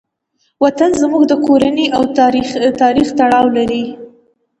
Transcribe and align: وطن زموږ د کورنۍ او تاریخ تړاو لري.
وطن 0.63 0.91
زموږ 1.01 1.23
د 1.27 1.33
کورنۍ 1.45 1.85
او 1.97 2.03
تاریخ 2.81 3.07
تړاو 3.19 3.47
لري. 3.57 3.83